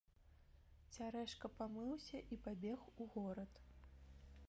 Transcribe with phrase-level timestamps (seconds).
[0.95, 3.51] Цярэшка памыўся і пабег у горад.